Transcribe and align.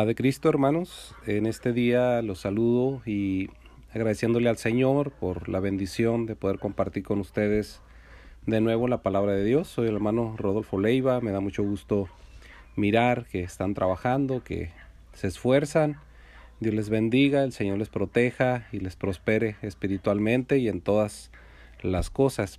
Padre 0.00 0.14
Cristo, 0.14 0.48
hermanos, 0.48 1.14
en 1.26 1.44
este 1.44 1.74
día 1.74 2.22
los 2.22 2.40
saludo 2.40 3.02
y 3.04 3.50
agradeciéndole 3.92 4.48
al 4.48 4.56
Señor 4.56 5.10
por 5.10 5.50
la 5.50 5.60
bendición 5.60 6.24
de 6.24 6.36
poder 6.36 6.58
compartir 6.58 7.02
con 7.02 7.20
ustedes 7.20 7.82
de 8.46 8.62
nuevo 8.62 8.88
la 8.88 9.02
palabra 9.02 9.34
de 9.34 9.44
Dios. 9.44 9.68
Soy 9.68 9.88
el 9.88 9.96
hermano 9.96 10.36
Rodolfo 10.38 10.80
Leiva, 10.80 11.20
me 11.20 11.32
da 11.32 11.40
mucho 11.40 11.62
gusto 11.62 12.08
mirar 12.76 13.26
que 13.26 13.42
están 13.42 13.74
trabajando, 13.74 14.42
que 14.42 14.70
se 15.12 15.26
esfuerzan. 15.26 15.98
Dios 16.60 16.74
les 16.74 16.88
bendiga, 16.88 17.44
el 17.44 17.52
Señor 17.52 17.76
les 17.76 17.90
proteja 17.90 18.68
y 18.72 18.80
les 18.80 18.96
prospere 18.96 19.56
espiritualmente 19.60 20.56
y 20.56 20.68
en 20.68 20.80
todas 20.80 21.30
las 21.82 22.08
cosas. 22.08 22.58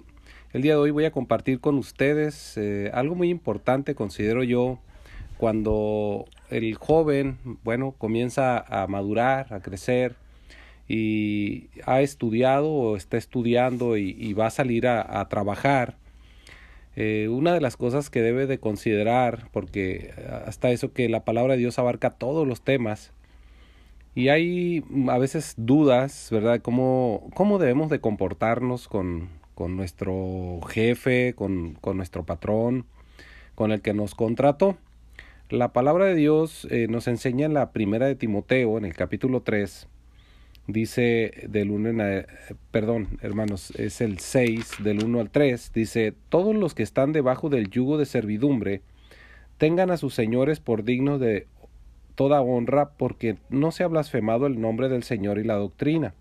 El 0.53 0.62
día 0.62 0.73
de 0.73 0.79
hoy 0.79 0.91
voy 0.91 1.05
a 1.05 1.12
compartir 1.12 1.59
con 1.59 1.79
ustedes 1.79 2.55
eh, 2.57 2.91
algo 2.93 3.15
muy 3.15 3.31
importante, 3.31 3.95
considero 3.95 4.43
yo, 4.43 4.77
cuando 5.41 6.25
el 6.51 6.75
joven, 6.75 7.39
bueno, 7.63 7.95
comienza 7.97 8.59
a 8.59 8.85
madurar, 8.85 9.51
a 9.51 9.59
crecer 9.59 10.15
y 10.87 11.69
ha 11.87 12.01
estudiado 12.01 12.69
o 12.71 12.95
está 12.95 13.17
estudiando 13.17 13.97
y, 13.97 14.33
va 14.33 14.45
a 14.45 14.51
salir 14.51 14.85
a, 14.85 15.27
trabajar, 15.29 15.97
eh, 16.95 17.27
una 17.27 17.55
de 17.55 17.59
las 17.59 17.75
cosas 17.75 18.11
que 18.11 18.21
debe 18.21 18.45
de 18.45 18.59
considerar, 18.59 19.49
porque 19.51 20.13
hasta 20.45 20.69
eso 20.69 20.93
que 20.93 21.09
la 21.09 21.25
palabra 21.25 21.53
de 21.53 21.59
Dios 21.61 21.79
abarca 21.79 22.11
todos 22.11 22.47
los 22.47 22.61
temas, 22.61 23.11
y 24.13 24.29
hay 24.29 24.83
a 25.09 25.17
veces 25.17 25.55
dudas, 25.57 26.27
¿verdad? 26.29 26.61
¿Cómo, 26.61 27.31
cómo 27.33 27.57
debemos 27.57 27.89
de 27.89 27.99
comportarnos 27.99 28.87
con, 28.87 29.29
con 29.55 29.76
nuestro 29.76 30.59
jefe, 30.70 31.33
con, 31.33 31.73
con 31.81 31.98
nuestro 31.98 32.27
patrón, 32.27 32.85
con 33.55 33.71
el 33.71 33.81
que 33.81 33.95
nos 33.95 34.13
contrató? 34.13 34.77
La 35.52 35.74
palabra 35.74 36.05
de 36.05 36.16
Dios 36.16 36.66
eh, 36.71 36.88
nos 36.90 37.10
enseña 37.10 37.46
en 37.46 37.54
la 37.54 37.74
primera 37.74 38.07
de 38.07 38.16
Timoteo, 38.16 38.77
en 38.77 38.85
el 38.85 38.94
capítulo 38.94 39.41
3, 39.41 39.85
dice 40.68 41.46
del 41.49 41.71
1 41.71 41.90
en, 41.90 42.26
perdón, 42.71 43.20
hermanos, 43.21 43.72
es 43.72 43.99
el 43.99 44.20
6 44.20 44.76
del 44.82 45.04
1 45.04 45.20
al 45.20 45.29
3, 45.29 45.74
dice, 45.74 46.13
todos 46.29 46.55
los 46.55 46.74
que 46.74 46.84
están 46.84 47.12
debajo 47.12 47.49
del 47.49 47.70
yugo 47.70 47.98
de 47.98 48.05
servidumbre 48.05 48.82
tengan 49.57 49.91
a 49.91 49.98
sus 49.98 50.13
señores 50.13 50.62
por 50.62 50.85
dignos 50.85 51.20
de 51.20 51.48
toda 52.16 52.40
honra, 52.41 52.91
porque 52.91 53.35
no 53.49 53.72
se 53.72 53.84
ha 53.84 53.88
blasfemado 53.88 54.48
el 54.48 54.62
nombre 54.62 54.88
del 54.88 55.04
Señor 55.04 55.38
y 55.38 55.44
la 55.44 55.55
doctrina. 55.55 56.13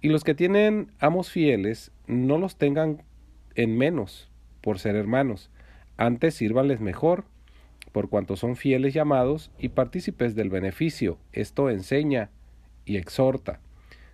Y 0.00 0.08
los 0.10 0.22
que 0.22 0.36
tienen 0.36 0.92
amos 1.00 1.32
fieles, 1.32 1.90
no 2.06 2.38
los 2.38 2.54
tengan 2.54 3.02
en 3.56 3.76
menos 3.76 4.30
por 4.60 4.78
ser 4.78 4.94
hermanos, 4.94 5.50
antes 5.96 6.36
sírvanles 6.36 6.80
mejor 6.80 7.24
por 7.92 8.08
cuanto 8.08 8.36
son 8.36 8.56
fieles 8.56 8.94
llamados 8.94 9.50
y 9.58 9.70
partícipes 9.70 10.34
del 10.34 10.50
beneficio. 10.50 11.18
Esto 11.32 11.70
enseña 11.70 12.30
y 12.84 12.96
exhorta. 12.96 13.60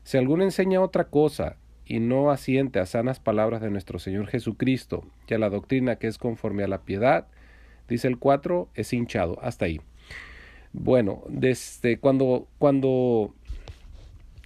Si 0.03 0.19
alguno 0.19 0.43
enseña 0.43 0.81
otra 0.81 1.05
cosa 1.05 1.57
y 1.85 2.01
no 2.01 2.31
asiente 2.31 2.79
a 2.79 2.87
sanas 2.87 3.21
palabras 3.21 3.61
de 3.61 3.71
nuestro 3.71 3.99
Señor 3.99 4.27
Jesucristo 4.29 5.05
y 5.29 5.35
a 5.35 5.39
la 5.39 5.51
doctrina 5.51 5.97
que 5.97 6.07
es 6.07 6.19
conforme 6.19 6.65
a 6.65 6.69
la 6.69 6.83
piedad, 6.83 7.27
dice 7.89 8.09
el 8.09 8.19
4, 8.19 8.69
es 8.75 8.93
hinchado. 8.93 9.39
Hasta 9.43 9.67
ahí. 9.67 9.81
Bueno, 10.73 11.23
desde 11.29 11.99
cuando, 11.99 12.49
cuando 12.59 13.35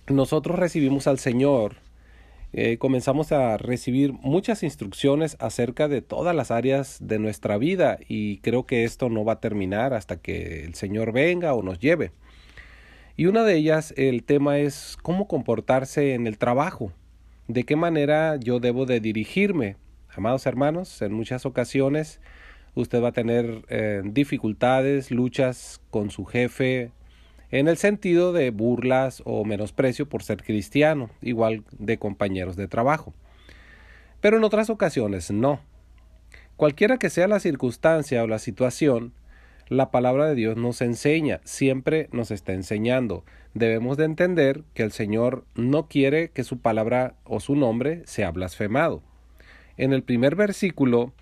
nosotros 0.08 0.58
recibimos 0.58 1.06
al 1.06 1.18
Señor, 1.18 1.77
eh, 2.52 2.78
comenzamos 2.78 3.33
a 3.33 3.56
recibir 3.56 4.12
muchas 4.12 4.62
instrucciones 4.62 5.36
acerca 5.40 5.89
de 5.89 6.02
todas 6.02 6.34
las 6.34 6.51
áreas 6.51 6.98
de 7.01 7.18
nuestra 7.18 7.58
vida 7.58 7.98
y 8.08 8.39
creo 8.39 8.64
que 8.67 8.84
esto 8.84 9.08
no 9.08 9.24
va 9.24 9.34
a 9.34 9.40
terminar 9.40 9.92
hasta 9.92 10.17
que 10.17 10.64
el 10.64 10.74
Señor 10.74 11.12
venga 11.12 11.55
o 11.55 11.62
nos 11.62 11.79
lleve. 11.79 12.12
Y 13.17 13.27
una 13.27 13.45
de 13.45 13.57
ellas, 13.57 13.95
el 13.96 14.24
tema 14.24 14.58
es 14.58 14.96
cómo 15.02 15.27
comportarse 15.27 16.14
en 16.14 16.27
el 16.27 16.39
trabajo, 16.39 16.92
de 17.48 17.64
qué 17.64 17.77
manera 17.77 18.36
yo 18.36 18.61
debo 18.61 18.86
de 18.86 19.01
dirigirme. 19.01 19.77
Amados 20.14 20.46
hermanos, 20.46 21.02
en 21.02 21.13
muchas 21.13 21.46
ocasiones 21.46 22.20
usted 22.74 23.02
va 23.02 23.08
a 23.08 23.13
tener 23.13 23.64
eh, 23.68 24.02
dificultades, 24.05 25.11
luchas 25.11 25.80
con 25.90 26.11
su 26.11 26.24
jefe, 26.27 26.90
en 27.51 27.68
el 27.68 27.77
sentido 27.77 28.33
de 28.33 28.51
burlas 28.51 29.23
o 29.24 29.45
menosprecio 29.45 30.08
por 30.08 30.23
ser 30.23 30.42
cristiano, 30.42 31.11
igual 31.23 31.64
de 31.79 31.98
compañeros 31.98 32.57
de 32.57 32.68
trabajo. 32.68 33.14
Pero 34.20 34.39
en 34.39 34.45
otras 34.45 34.70
ocasiones 34.70 35.30
no. 35.30 35.61
Cualquiera 36.57 36.98
que 36.98 37.11
sea 37.11 37.29
la 37.29 37.40
circunstancia 37.40 38.23
o 38.23 38.27
la 38.27 38.39
situación, 38.39 39.12
la 39.68 39.90
palabra 39.90 40.27
de 40.27 40.34
Dios 40.34 40.57
nos 40.57 40.80
enseña, 40.80 41.40
siempre 41.45 42.08
nos 42.12 42.30
está 42.30 42.52
enseñando. 42.52 43.24
Debemos 43.52 43.96
de 43.96 44.05
entender 44.05 44.63
que 44.74 44.83
el 44.83 44.92
Señor 44.92 45.45
no 45.55 45.89
quiere 45.89 46.30
que 46.30 46.45
su 46.45 46.58
palabra 46.58 47.14
o 47.24 47.40
su 47.40 47.57
nombre 47.57 48.02
sea 48.07 48.30
blasfemado. 48.30 49.02
En 49.77 49.92
el 49.92 50.02
primer 50.02 50.36
versículo 50.36 51.13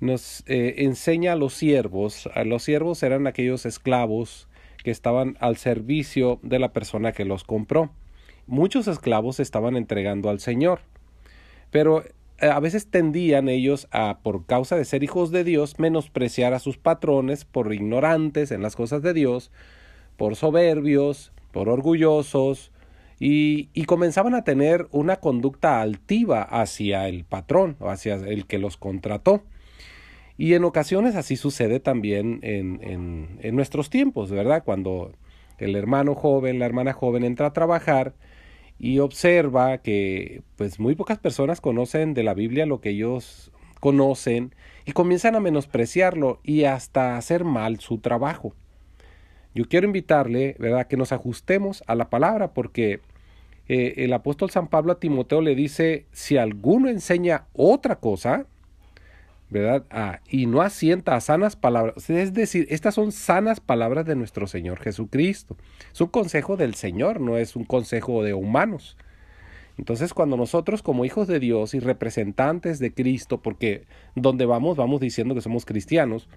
nos 0.00 0.42
eh, 0.46 0.74
enseña 0.78 1.32
a 1.32 1.36
los 1.36 1.54
siervos, 1.54 2.28
a 2.34 2.44
los 2.44 2.62
siervos 2.62 3.02
eran 3.02 3.26
aquellos 3.26 3.64
esclavos 3.64 4.48
que 4.84 4.90
estaban 4.92 5.36
al 5.40 5.56
servicio 5.56 6.38
de 6.42 6.60
la 6.60 6.72
persona 6.72 7.12
que 7.12 7.24
los 7.24 7.42
compró. 7.42 7.90
Muchos 8.46 8.86
esclavos 8.86 9.40
estaban 9.40 9.76
entregando 9.76 10.28
al 10.28 10.38
Señor, 10.38 10.80
pero 11.70 12.04
eh, 12.38 12.46
a 12.46 12.60
veces 12.60 12.88
tendían 12.88 13.48
ellos 13.48 13.88
a, 13.90 14.18
por 14.22 14.44
causa 14.44 14.76
de 14.76 14.84
ser 14.84 15.02
hijos 15.02 15.30
de 15.30 15.42
Dios, 15.42 15.78
menospreciar 15.78 16.52
a 16.52 16.58
sus 16.58 16.76
patrones 16.76 17.46
por 17.46 17.72
ignorantes 17.72 18.52
en 18.52 18.60
las 18.60 18.76
cosas 18.76 19.02
de 19.02 19.14
Dios, 19.14 19.50
por 20.18 20.36
soberbios, 20.36 21.32
por 21.50 21.70
orgullosos, 21.70 22.70
y, 23.18 23.70
y, 23.72 23.84
comenzaban 23.84 24.34
a 24.34 24.44
tener 24.44 24.88
una 24.90 25.16
conducta 25.16 25.80
altiva 25.80 26.42
hacia 26.42 27.08
el 27.08 27.24
patrón 27.24 27.76
o 27.78 27.88
hacia 27.88 28.16
el 28.16 28.44
que 28.46 28.58
los 28.58 28.76
contrató. 28.76 29.44
Y 30.36 30.54
en 30.54 30.64
ocasiones 30.64 31.14
así 31.14 31.36
sucede 31.36 31.80
también 31.80 32.40
en, 32.42 32.80
en, 32.82 33.38
en 33.40 33.56
nuestros 33.56 33.88
tiempos, 33.90 34.30
¿verdad? 34.30 34.64
Cuando 34.64 35.12
el 35.58 35.76
hermano 35.76 36.14
joven, 36.14 36.58
la 36.58 36.66
hermana 36.66 36.92
joven 36.92 37.24
entra 37.24 37.48
a 37.48 37.52
trabajar 37.52 38.14
y 38.78 38.98
observa 38.98 39.78
que 39.78 40.42
pues 40.56 40.80
muy 40.80 40.96
pocas 40.96 41.18
personas 41.18 41.60
conocen 41.60 42.14
de 42.14 42.24
la 42.24 42.34
Biblia 42.34 42.66
lo 42.66 42.80
que 42.80 42.90
ellos 42.90 43.52
conocen 43.80 44.54
y 44.84 44.92
comienzan 44.92 45.36
a 45.36 45.40
menospreciarlo 45.40 46.40
y 46.42 46.64
hasta 46.64 47.16
hacer 47.16 47.44
mal 47.44 47.80
su 47.80 47.98
trabajo. 47.98 48.54
Yo 49.54 49.68
quiero 49.68 49.86
invitarle, 49.86 50.56
¿verdad?, 50.58 50.88
que 50.88 50.96
nos 50.96 51.12
ajustemos 51.12 51.84
a 51.86 51.94
la 51.94 52.10
palabra 52.10 52.52
porque 52.52 53.00
eh, 53.68 53.94
el 53.98 54.12
apóstol 54.12 54.50
San 54.50 54.68
Pablo 54.68 54.92
a 54.92 54.98
Timoteo 54.98 55.40
le 55.40 55.54
dice, 55.54 56.06
si 56.12 56.36
alguno 56.36 56.88
enseña 56.88 57.46
otra 57.52 57.96
cosa, 57.96 58.46
¿verdad? 59.60 59.84
Ah, 59.90 60.20
y 60.28 60.46
no 60.46 60.62
asienta 60.62 61.14
a 61.14 61.20
sanas 61.20 61.54
palabras. 61.54 62.10
Es 62.10 62.34
decir, 62.34 62.66
estas 62.70 62.94
son 62.94 63.12
sanas 63.12 63.60
palabras 63.60 64.04
de 64.04 64.16
nuestro 64.16 64.46
Señor 64.46 64.80
Jesucristo. 64.80 65.56
Es 65.92 66.00
un 66.00 66.08
consejo 66.08 66.56
del 66.56 66.74
Señor, 66.74 67.20
no 67.20 67.36
es 67.36 67.54
un 67.54 67.64
consejo 67.64 68.24
de 68.24 68.34
humanos. 68.34 68.96
Entonces, 69.78 70.12
cuando 70.12 70.36
nosotros 70.36 70.82
como 70.82 71.04
hijos 71.04 71.28
de 71.28 71.38
Dios 71.38 71.74
y 71.74 71.78
representantes 71.78 72.78
de 72.78 72.92
Cristo, 72.92 73.42
porque 73.42 73.84
donde 74.16 74.44
vamos, 74.44 74.76
vamos 74.76 75.00
diciendo 75.00 75.34
que 75.34 75.40
somos 75.40 75.64
cristianos, 75.64 76.28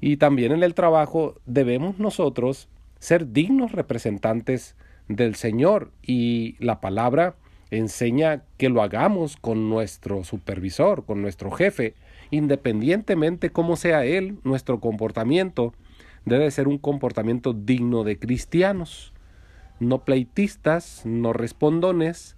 y 0.00 0.16
también 0.16 0.52
en 0.52 0.62
el 0.62 0.74
trabajo 0.74 1.34
debemos 1.44 1.98
nosotros 1.98 2.68
ser 2.98 3.32
dignos 3.32 3.72
representantes 3.72 4.76
del 5.08 5.34
Señor. 5.34 5.90
Y 6.02 6.56
la 6.58 6.80
palabra 6.80 7.34
enseña 7.70 8.44
que 8.56 8.70
lo 8.70 8.82
hagamos 8.82 9.36
con 9.36 9.68
nuestro 9.68 10.24
supervisor, 10.24 11.04
con 11.04 11.20
nuestro 11.20 11.50
jefe, 11.50 11.94
independientemente 12.30 13.50
cómo 13.50 13.76
sea 13.76 14.04
él, 14.04 14.38
nuestro 14.44 14.80
comportamiento 14.80 15.74
debe 16.24 16.50
ser 16.50 16.68
un 16.68 16.78
comportamiento 16.78 17.52
digno 17.52 18.04
de 18.04 18.18
cristianos, 18.18 19.12
no 19.78 20.04
pleitistas, 20.04 21.02
no 21.04 21.32
respondones, 21.32 22.36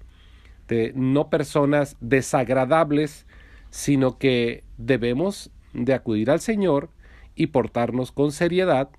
de, 0.69 0.93
no 0.95 1.29
personas 1.29 1.97
desagradables, 2.01 3.27
sino 3.71 4.19
que 4.19 4.65
debemos 4.79 5.51
de 5.73 5.95
acudir 5.95 6.31
al 6.31 6.41
Señor 6.41 6.91
y 7.35 7.49
portarnos 7.49 8.13
con 8.13 8.33
seriedad 8.33 8.91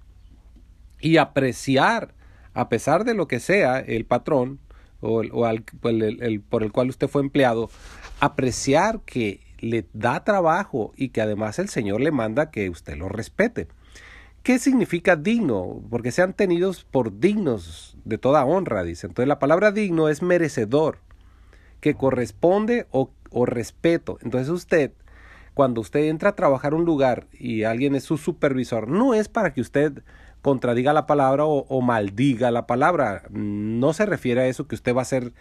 y 1.00 1.18
apreciar, 1.18 2.14
a 2.54 2.70
pesar 2.70 3.06
de 3.06 3.14
lo 3.14 3.28
que 3.28 3.40
sea 3.40 3.80
el 3.80 4.06
patrón 4.06 4.60
o, 5.02 5.22
el, 5.22 6.42
por 6.42 6.64
el 6.64 6.72
cual 6.72 6.90
usted 6.90 7.08
fue 7.08 7.22
empleado, 7.22 7.70
apreciar 8.20 9.02
que 9.02 9.42
le 9.64 9.86
da 9.94 10.24
trabajo 10.24 10.94
y 10.96 11.10
que 11.10 11.22
además 11.22 11.60
el 11.60 11.70
Señor 11.70 12.02
le 12.02 12.12
manda 12.12 12.52
que 12.52 12.70
usted 12.70 12.98
lo 12.98 13.10
respete. 13.10 13.68
¿Qué 14.44 14.60
significa 14.60 15.16
digno? 15.16 15.82
Porque 15.90 16.12
sean 16.12 16.34
tenidos 16.34 16.84
por 16.84 17.20
dignos 17.20 17.98
de 18.04 18.18
toda 18.18 18.46
honra, 18.46 18.84
dice. 18.84 19.08
Entonces 19.08 19.28
la 19.28 19.40
palabra 19.40 19.72
digno 19.72 20.10
es 20.10 20.22
merecedor, 20.22 21.00
que 21.80 21.96
corresponde 21.96 22.88
o, 22.92 23.10
o 23.32 23.46
respeto. 23.46 24.18
Entonces 24.22 24.50
usted, 24.50 24.92
cuando 25.54 25.82
usted 25.82 26.02
entra 26.02 26.30
a 26.30 26.36
trabajar 26.36 26.74
un 26.74 26.84
lugar 26.84 27.28
y 27.32 27.64
alguien 27.64 27.96
es 27.96 28.04
su 28.04 28.18
supervisor, 28.18 28.90
no 28.90 29.14
es 29.14 29.30
para 29.30 29.54
que 29.54 29.62
usted 29.62 30.04
contradiga 30.44 30.92
la 30.92 31.08
palabra 31.08 31.46
o, 31.46 31.82
maldiga 31.82 32.52
la 32.52 32.68
palabra. 32.68 33.24
No 33.32 33.94
se 33.94 34.06
refiere 34.06 34.42
a 34.42 34.48
eso 34.48 34.68
que 34.68 34.76
usted 34.76 34.94
va 34.94 35.00
a 35.00 35.04
hacer 35.04 35.32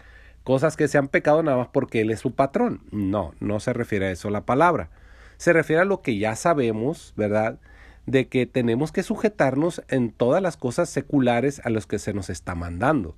cosas 0.44 0.76
que 0.76 0.88
sean 0.88 1.08
pecado 1.08 1.42
nada 1.42 1.56
más 1.56 1.68
porque 1.68 2.00
él 2.00 2.10
es 2.10 2.20
su 2.20 2.34
patrón. 2.34 2.82
No, 2.90 3.34
no 3.40 3.60
se 3.60 3.72
refiere 3.72 4.06
a 4.06 4.10
eso 4.10 4.30
la 4.30 4.44
palabra. 4.44 4.90
Se 5.36 5.52
refiere 5.52 5.82
a 5.82 5.86
lo 5.86 6.02
que 6.02 6.18
ya 6.18 6.36
sabemos, 6.36 7.14
¿verdad? 7.16 7.58
De 8.06 8.28
que 8.28 8.46
tenemos 8.46 8.92
que 8.92 9.02
sujetarnos 9.02 9.82
en 9.88 10.12
todas 10.12 10.42
las 10.42 10.56
cosas 10.56 10.88
seculares 10.88 11.60
a 11.64 11.70
los 11.70 11.86
que 11.86 11.98
se 11.98 12.12
nos 12.12 12.30
está 12.30 12.54
mandando. 12.54 13.16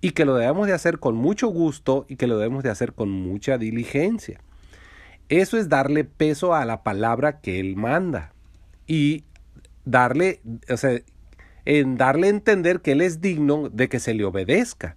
Y 0.00 0.12
que 0.12 0.24
lo 0.24 0.34
debemos 0.34 0.66
de 0.66 0.74
hacer 0.74 0.98
con 0.98 1.16
mucho 1.16 1.48
gusto 1.48 2.06
y 2.08 2.16
que 2.16 2.26
lo 2.26 2.38
debemos 2.38 2.62
de 2.62 2.70
hacer 2.70 2.92
con 2.92 3.10
mucha 3.10 3.58
diligencia. 3.58 4.40
Eso 5.28 5.58
es 5.58 5.68
darle 5.68 6.04
peso 6.04 6.54
a 6.54 6.64
la 6.64 6.82
palabra 6.82 7.40
que 7.40 7.60
él 7.60 7.76
manda. 7.76 8.32
Y 8.86 9.24
darle, 9.84 10.40
o 10.70 10.76
sea, 10.76 11.00
en 11.68 11.96
darle 11.98 12.28
a 12.28 12.30
entender 12.30 12.80
que 12.80 12.92
Él 12.92 13.02
es 13.02 13.20
digno 13.20 13.68
de 13.68 13.90
que 13.90 14.00
se 14.00 14.14
le 14.14 14.24
obedezca. 14.24 14.96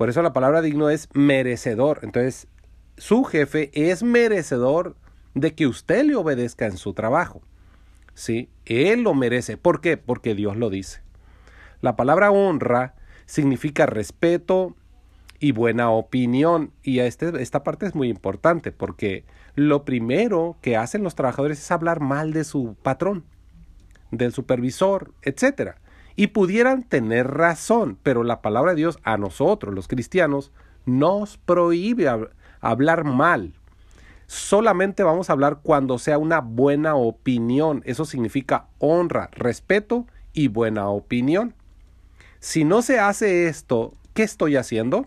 Por 0.00 0.08
eso 0.08 0.22
la 0.22 0.32
palabra 0.32 0.62
digno 0.62 0.88
es 0.88 1.10
merecedor. 1.12 2.00
Entonces, 2.02 2.46
su 2.96 3.22
jefe 3.22 3.70
es 3.74 4.02
merecedor 4.02 4.96
de 5.34 5.54
que 5.54 5.66
usted 5.66 6.06
le 6.06 6.16
obedezca 6.16 6.64
en 6.64 6.78
su 6.78 6.94
trabajo. 6.94 7.42
¿Sí? 8.14 8.48
Él 8.64 9.02
lo 9.02 9.12
merece. 9.12 9.58
¿Por 9.58 9.82
qué? 9.82 9.98
Porque 9.98 10.34
Dios 10.34 10.56
lo 10.56 10.70
dice. 10.70 11.02
La 11.82 11.96
palabra 11.96 12.30
honra 12.30 12.94
significa 13.26 13.84
respeto 13.84 14.74
y 15.38 15.52
buena 15.52 15.90
opinión. 15.90 16.72
Y 16.82 17.00
este, 17.00 17.42
esta 17.42 17.62
parte 17.62 17.84
es 17.84 17.94
muy 17.94 18.08
importante 18.08 18.72
porque 18.72 19.26
lo 19.54 19.84
primero 19.84 20.56
que 20.62 20.78
hacen 20.78 21.02
los 21.02 21.14
trabajadores 21.14 21.58
es 21.58 21.70
hablar 21.70 22.00
mal 22.00 22.32
de 22.32 22.44
su 22.44 22.74
patrón 22.82 23.26
del 24.10 24.32
supervisor, 24.32 25.12
etcétera. 25.20 25.76
Y 26.20 26.26
pudieran 26.26 26.82
tener 26.82 27.28
razón, 27.28 27.96
pero 28.02 28.24
la 28.24 28.42
palabra 28.42 28.72
de 28.72 28.76
Dios 28.76 28.98
a 29.04 29.16
nosotros, 29.16 29.74
los 29.74 29.88
cristianos, 29.88 30.52
nos 30.84 31.38
prohíbe 31.38 32.10
hablar 32.60 33.04
mal. 33.04 33.54
Solamente 34.26 35.02
vamos 35.02 35.30
a 35.30 35.32
hablar 35.32 35.60
cuando 35.62 35.96
sea 35.98 36.18
una 36.18 36.40
buena 36.40 36.94
opinión. 36.94 37.80
Eso 37.86 38.04
significa 38.04 38.66
honra, 38.78 39.30
respeto 39.32 40.06
y 40.34 40.48
buena 40.48 40.90
opinión. 40.90 41.54
Si 42.38 42.64
no 42.64 42.82
se 42.82 42.98
hace 42.98 43.46
esto, 43.46 43.94
¿qué 44.12 44.22
estoy 44.22 44.56
haciendo? 44.56 45.06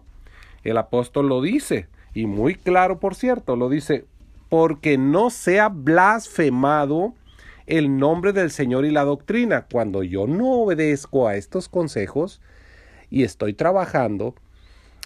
El 0.63 0.77
apóstol 0.77 1.29
lo 1.29 1.43
dice, 1.43 1.89
y 2.15 2.25
muy 2.25 2.55
claro, 2.55 2.99
por 2.99 3.13
cierto, 3.13 3.55
lo 3.55 3.69
dice, 3.69 4.07
porque 4.49 4.97
no 4.97 5.29
sea 5.29 5.69
blasfemado 5.69 7.13
el 7.65 7.97
nombre 7.97 8.33
del 8.33 8.51
Señor 8.51 8.85
y 8.85 8.91
la 8.91 9.03
doctrina. 9.03 9.67
Cuando 9.71 10.03
yo 10.03 10.27
no 10.27 10.61
obedezco 10.61 11.27
a 11.27 11.35
estos 11.35 11.69
consejos 11.69 12.41
y 13.09 13.23
estoy 13.23 13.53
trabajando 13.53 14.35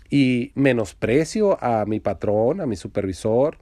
y 0.10 0.52
menosprecio 0.56 1.64
a 1.64 1.86
mi 1.86 2.00
patrón, 2.00 2.62
a 2.62 2.66
mi 2.66 2.76
supervisor, 2.76 3.58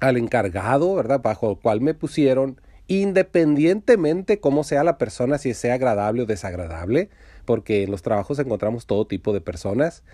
al 0.00 0.16
encargado, 0.16 0.94
¿verdad? 0.94 1.20
Bajo 1.20 1.50
el 1.50 1.58
cual 1.58 1.80
me 1.80 1.94
pusieron, 1.94 2.60
independientemente 2.86 4.40
cómo 4.40 4.64
sea 4.64 4.84
la 4.84 4.98
persona, 4.98 5.38
si 5.38 5.54
sea 5.54 5.74
agradable 5.74 6.22
o 6.22 6.26
desagradable, 6.26 7.10
porque 7.44 7.82
en 7.82 7.90
los 7.90 8.02
trabajos 8.02 8.38
encontramos 8.38 8.86
todo 8.86 9.06
tipo 9.06 9.32
de 9.32 9.40
personas. 9.40 10.04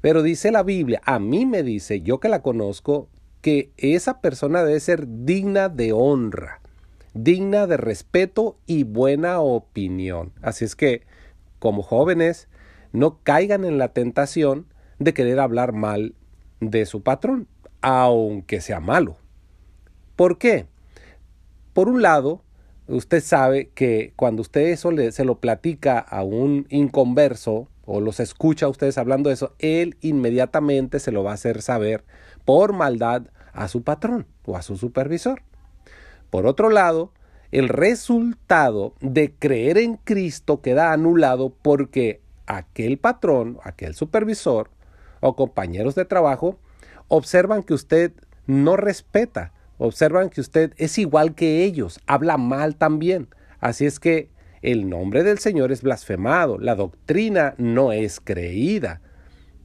Pero 0.00 0.22
dice 0.22 0.50
la 0.50 0.62
Biblia, 0.62 1.00
a 1.04 1.18
mí 1.18 1.46
me 1.46 1.62
dice, 1.62 2.02
yo 2.02 2.20
que 2.20 2.28
la 2.28 2.42
conozco, 2.42 3.08
que 3.40 3.72
esa 3.76 4.20
persona 4.20 4.64
debe 4.64 4.80
ser 4.80 5.06
digna 5.06 5.68
de 5.68 5.92
honra 5.92 6.60
digna 7.14 7.66
de 7.66 7.76
respeto 7.76 8.58
y 8.66 8.84
buena 8.84 9.40
opinión. 9.40 10.32
Así 10.42 10.64
es 10.64 10.76
que, 10.76 11.02
como 11.58 11.82
jóvenes, 11.82 12.48
no 12.92 13.18
caigan 13.22 13.64
en 13.64 13.78
la 13.78 13.88
tentación 13.88 14.66
de 14.98 15.14
querer 15.14 15.40
hablar 15.40 15.72
mal 15.72 16.14
de 16.60 16.86
su 16.86 17.02
patrón, 17.02 17.48
aunque 17.80 18.60
sea 18.60 18.80
malo. 18.80 19.16
¿Por 20.16 20.38
qué? 20.38 20.66
Por 21.72 21.88
un 21.88 22.02
lado, 22.02 22.42
usted 22.86 23.22
sabe 23.22 23.70
que 23.74 24.12
cuando 24.16 24.42
usted 24.42 24.68
eso 24.68 24.90
se 25.10 25.24
lo 25.24 25.40
platica 25.40 25.98
a 25.98 26.22
un 26.22 26.66
inconverso 26.70 27.68
o 27.84 28.00
los 28.00 28.20
escucha 28.20 28.66
a 28.66 28.68
ustedes 28.68 28.98
hablando 28.98 29.28
de 29.28 29.34
eso, 29.34 29.54
él 29.58 29.96
inmediatamente 30.00 31.00
se 31.00 31.12
lo 31.12 31.24
va 31.24 31.32
a 31.32 31.34
hacer 31.34 31.62
saber 31.62 32.04
por 32.44 32.72
maldad 32.72 33.24
a 33.52 33.68
su 33.68 33.82
patrón 33.82 34.26
o 34.44 34.56
a 34.56 34.62
su 34.62 34.76
supervisor. 34.76 35.42
Por 36.34 36.48
otro 36.48 36.68
lado, 36.68 37.12
el 37.52 37.68
resultado 37.68 38.96
de 39.00 39.32
creer 39.34 39.78
en 39.78 39.94
Cristo 39.98 40.62
queda 40.62 40.92
anulado 40.92 41.54
porque 41.62 42.22
aquel 42.46 42.98
patrón, 42.98 43.58
aquel 43.62 43.94
supervisor 43.94 44.68
o 45.20 45.36
compañeros 45.36 45.94
de 45.94 46.04
trabajo 46.04 46.58
observan 47.06 47.62
que 47.62 47.72
usted 47.72 48.10
no 48.48 48.74
respeta, 48.76 49.52
observan 49.78 50.28
que 50.28 50.40
usted 50.40 50.72
es 50.76 50.98
igual 50.98 51.36
que 51.36 51.62
ellos, 51.62 52.00
habla 52.08 52.36
mal 52.36 52.74
también. 52.74 53.28
Así 53.60 53.86
es 53.86 54.00
que 54.00 54.28
el 54.60 54.88
nombre 54.88 55.22
del 55.22 55.38
Señor 55.38 55.70
es 55.70 55.82
blasfemado, 55.82 56.58
la 56.58 56.74
doctrina 56.74 57.54
no 57.58 57.92
es 57.92 58.18
creída, 58.18 59.02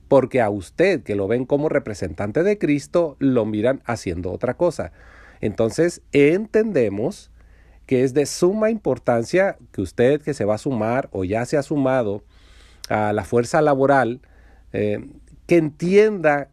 porque 0.07 0.39
a 0.39 0.51
usted 0.51 1.01
que 1.01 1.15
lo 1.15 1.27
ven 1.27 1.47
como 1.47 1.67
representante 1.67 2.43
de 2.43 2.59
Cristo, 2.59 3.15
lo 3.17 3.45
miran 3.45 3.81
haciendo 3.85 4.31
otra 4.31 4.55
cosa. 4.55 4.91
Entonces 5.41 6.01
entendemos 6.11 7.31
que 7.85 8.03
es 8.03 8.13
de 8.13 8.25
suma 8.25 8.69
importancia 8.69 9.57
que 9.71 9.81
usted 9.81 10.21
que 10.21 10.33
se 10.33 10.45
va 10.45 10.55
a 10.55 10.59
sumar 10.59 11.09
o 11.11 11.23
ya 11.23 11.45
se 11.45 11.57
ha 11.57 11.63
sumado 11.63 12.23
a 12.89 13.13
la 13.13 13.23
fuerza 13.23 13.61
laboral, 13.61 14.21
eh, 14.73 15.09
que 15.47 15.57
entienda 15.57 16.49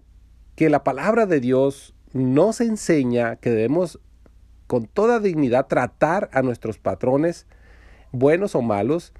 que 0.55 0.71
la 0.71 0.83
palabra 0.85 1.27
de 1.27 1.41
Dios 1.41 1.94
nos 2.12 2.61
enseña 2.61 3.37
que 3.37 3.50
debemos 3.50 4.00
con 4.67 4.87
toda 4.87 5.21
dignidad 5.21 5.67
tratar 5.67 6.31
a 6.33 6.43
nuestros 6.43 6.79
patrones, 6.79 7.47
buenos 8.12 8.55
o 8.55 8.62
malos, 8.62 9.12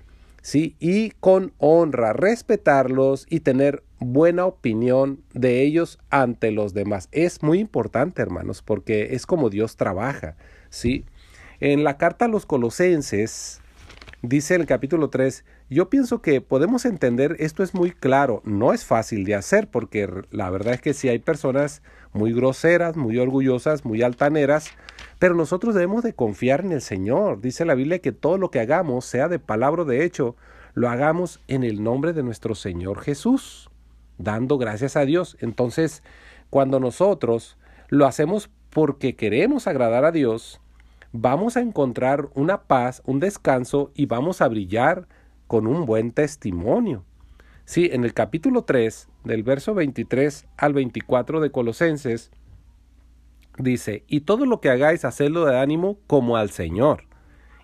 ¿sí? 0.47 0.77
y 0.79 1.11
con 1.19 1.53
honra, 1.59 2.13
respetarlos 2.13 3.27
y 3.29 3.41
tener 3.41 3.83
buena 3.99 4.47
opinión 4.47 5.21
de 5.35 5.63
ellos 5.63 5.99
ante 6.09 6.53
los 6.53 6.73
demás. 6.73 7.09
Es 7.11 7.43
muy 7.43 7.59
importante, 7.59 8.23
hermanos, 8.23 8.63
porque 8.63 9.17
es 9.17 9.27
como 9.27 9.51
Dios 9.51 9.77
trabaja, 9.77 10.37
¿sí? 10.71 11.05
En 11.59 11.83
la 11.83 11.99
carta 11.99 12.27
a 12.27 12.29
los 12.29 12.47
colosenses, 12.47 13.61
dice 14.23 14.55
el 14.55 14.67
capítulo 14.67 15.11
3, 15.11 15.45
yo 15.69 15.91
pienso 15.91 16.23
que 16.23 16.41
podemos 16.41 16.85
entender, 16.85 17.35
esto 17.41 17.65
es 17.65 17.75
muy 17.75 17.91
claro, 17.91 18.41
no 18.45 18.73
es 18.73 18.85
fácil 18.85 19.25
de 19.25 19.35
hacer, 19.35 19.69
porque 19.69 20.09
la 20.31 20.49
verdad 20.51 20.75
es 20.75 20.81
que 20.81 20.95
si 20.95 21.09
hay 21.09 21.19
personas 21.19 21.83
muy 22.17 22.33
groseras, 22.33 22.97
muy 22.97 23.19
orgullosas, 23.19 23.85
muy 23.85 24.03
altaneras, 24.03 24.71
pero 25.19 25.35
nosotros 25.35 25.75
debemos 25.75 26.03
de 26.03 26.15
confiar 26.15 26.61
en 26.61 26.73
el 26.73 26.81
Señor. 26.81 27.41
Dice 27.41 27.65
la 27.65 27.75
Biblia 27.75 28.01
que 28.01 28.13
todo 28.13 28.39
lo 28.39 28.51
que 28.51 28.61
hagamos, 28.61 29.05
sea 29.05 29.29
de 29.29 29.39
palabra 29.39 29.83
o 29.83 29.85
de 29.85 30.05
hecho, 30.05 30.37
lo 30.75 30.89
hagamos 30.89 31.41
en 31.49 31.63
el 31.65 31.83
nombre 31.83 32.13
de 32.13 32.23
nuestro 32.23 32.55
Señor 32.55 33.01
Jesús 33.01 33.71
dando 34.19 34.59
gracias 34.59 34.97
a 34.97 35.05
Dios. 35.05 35.37
Entonces, 35.41 36.03
cuando 36.51 36.81
nosotros 36.81 37.57
lo 37.89 38.07
hacemos 38.07 38.51
porque 38.71 39.17
queremos 39.17 39.67
agradar 39.67 40.05
a 40.05 40.13
Dios, 40.13 40.61
vamos 41.13 41.57
a 41.57 41.61
encontrar 41.61 42.29
una 42.35 42.63
paz, 42.63 43.03
un 43.05 43.21
descanso 43.21 43.91
y 43.95 44.07
vamos 44.07 44.41
a 44.41 44.49
brillar 44.49 45.09
con 45.47 45.67
un 45.67 45.87
buen 45.87 46.13
testimonio. 46.13 47.05
Sí, 47.65 47.89
en 47.93 48.05
el 48.05 48.15
capítulo 48.15 48.63
3, 48.63 49.09
del 49.27 49.43
verso 49.43 49.75
23 49.75 50.47
al 50.57 50.73
24 50.73 51.41
de 51.41 51.51
Colosenses, 51.51 52.31
dice, 53.59 54.05
y 54.07 54.21
todo 54.21 54.47
lo 54.47 54.61
que 54.61 54.71
hagáis, 54.71 55.05
hacedlo 55.05 55.45
de 55.45 55.59
ánimo 55.59 55.99
como 56.07 56.37
al 56.37 56.51
Señor, 56.51 57.05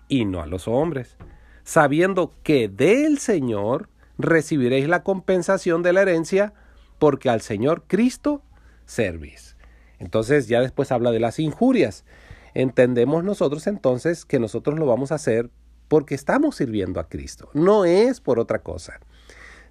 y 0.07 0.25
no 0.25 0.41
a 0.41 0.47
los 0.47 0.67
hombres, 0.67 1.17
sabiendo 1.63 2.33
que 2.43 2.67
del 2.67 3.17
Señor 3.17 3.89
recibiréis 4.17 4.87
la 4.87 5.03
compensación 5.03 5.83
de 5.83 5.93
la 5.93 6.01
herencia, 6.01 6.53
porque 6.99 7.29
al 7.29 7.41
Señor 7.41 7.83
Cristo 7.87 8.43
servís. 8.85 9.55
Entonces 9.99 10.47
ya 10.47 10.59
después 10.59 10.91
habla 10.91 11.11
de 11.11 11.19
las 11.19 11.39
injurias. 11.39 12.05
Entendemos 12.53 13.23
nosotros 13.23 13.67
entonces 13.67 14.25
que 14.25 14.39
nosotros 14.39 14.77
lo 14.77 14.85
vamos 14.85 15.11
a 15.11 15.15
hacer 15.15 15.49
porque 15.87 16.15
estamos 16.15 16.55
sirviendo 16.55 16.99
a 16.99 17.07
Cristo, 17.07 17.49
no 17.53 17.85
es 17.85 18.19
por 18.19 18.39
otra 18.39 18.63
cosa. 18.63 18.99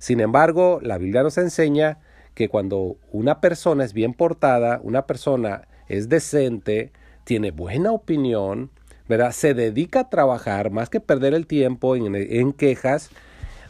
Sin 0.02 0.18
embargo, 0.18 0.80
la 0.82 0.98
Biblia 0.98 1.22
nos 1.22 1.38
enseña 1.38 2.00
que 2.34 2.48
cuando 2.48 2.96
una 3.12 3.40
persona 3.40 3.84
es 3.84 3.92
bien 3.92 4.14
portada, 4.14 4.80
una 4.82 5.06
persona 5.06 5.68
es 5.86 6.08
decente, 6.08 6.90
tiene 7.22 7.52
buena 7.52 7.92
opinión, 7.92 8.72
¿verdad? 9.08 9.30
Se 9.30 9.54
dedica 9.54 10.00
a 10.00 10.10
trabajar 10.10 10.72
más 10.72 10.90
que 10.90 10.98
perder 10.98 11.34
el 11.34 11.46
tiempo 11.46 11.94
en, 11.94 12.52
quejas, 12.52 13.10